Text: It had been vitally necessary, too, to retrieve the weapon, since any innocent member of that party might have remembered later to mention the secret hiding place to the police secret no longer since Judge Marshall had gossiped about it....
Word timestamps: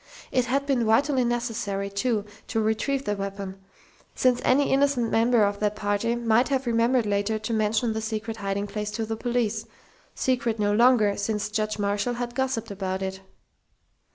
It 0.31 0.45
had 0.45 0.65
been 0.65 0.83
vitally 0.87 1.23
necessary, 1.23 1.87
too, 1.87 2.25
to 2.47 2.59
retrieve 2.59 3.05
the 3.05 3.15
weapon, 3.15 3.59
since 4.15 4.41
any 4.43 4.71
innocent 4.73 5.11
member 5.11 5.43
of 5.43 5.59
that 5.59 5.75
party 5.75 6.15
might 6.15 6.47
have 6.49 6.65
remembered 6.65 7.05
later 7.05 7.37
to 7.37 7.53
mention 7.53 7.93
the 7.93 8.01
secret 8.01 8.37
hiding 8.37 8.65
place 8.65 8.89
to 8.93 9.05
the 9.05 9.15
police 9.15 9.67
secret 10.15 10.57
no 10.57 10.73
longer 10.73 11.17
since 11.17 11.49
Judge 11.49 11.77
Marshall 11.77 12.15
had 12.15 12.33
gossiped 12.33 12.71
about 12.71 13.03
it.... 13.03 13.19